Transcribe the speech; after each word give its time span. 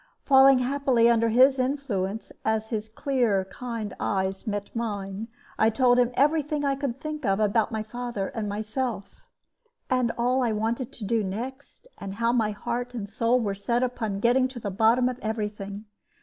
Falling 0.23 0.57
happily 0.57 1.07
under 1.11 1.29
his 1.29 1.59
influence, 1.59 2.31
as 2.43 2.69
his 2.71 2.89
clear, 2.89 3.45
kind 3.51 3.93
eyes 3.99 4.47
met 4.47 4.75
mine, 4.75 5.27
I 5.59 5.69
told 5.69 5.99
him 5.99 6.09
every 6.15 6.41
thing 6.41 6.65
I 6.65 6.73
could 6.73 6.99
think 6.99 7.23
of 7.23 7.39
about 7.39 7.71
my 7.71 7.83
father 7.83 8.29
and 8.29 8.49
myself, 8.49 9.21
and 9.91 10.11
all 10.17 10.41
I 10.41 10.53
wanted 10.53 10.91
to 10.93 11.03
do 11.05 11.23
next, 11.23 11.87
and 11.99 12.15
how 12.15 12.31
my 12.31 12.49
heart 12.49 12.95
and 12.95 13.07
soul 13.07 13.39
were 13.39 13.53
set 13.53 13.83
upon 13.83 14.21
getting 14.21 14.47
to 14.47 14.59
the 14.59 14.71
bottom 14.71 15.07
of 15.07 15.19
every 15.19 15.49
thing. 15.49 15.85